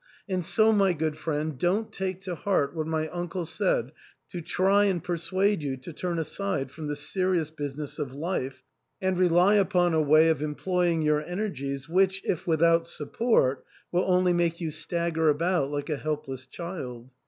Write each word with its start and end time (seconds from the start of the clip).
And 0.27 0.43
ro, 0.57 0.71
my 0.71 0.93
good 0.93 1.15
friend, 1.15 1.59
don't 1.59 1.93
take 1.93 2.21
to 2.21 2.33
heart 2.33 2.73
what 2.75 2.87
my 2.87 3.07
uncle 3.09 3.45
said 3.45 3.91
to 4.31 4.41
try 4.41 4.85
and 4.85 5.03
persuade 5.03 5.61
you 5.61 5.77
to 5.77 5.93
turn 5.93 6.17
aside 6.17 6.71
from 6.71 6.87
the 6.87 6.95
serious 6.95 7.51
business 7.51 7.99
of 7.99 8.11
life, 8.11 8.63
and 8.99 9.15
rely 9.15 9.53
upon 9.53 9.93
a 9.93 10.01
way 10.01 10.29
of 10.29 10.41
employing 10.41 11.03
your 11.03 11.23
energies 11.23 11.87
which, 11.87 12.23
if 12.25 12.47
without 12.47 12.87
support, 12.87 13.63
will 13.91 14.05
only 14.07 14.33
make 14.33 14.59
you 14.59 14.71
stagger 14.71 15.29
about 15.29 15.69
like 15.69 15.91
a 15.91 15.97
helpless 15.97 16.47
child." 16.47 17.11